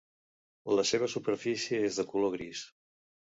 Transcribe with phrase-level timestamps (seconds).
[0.79, 2.65] La seva superfície és de color gris.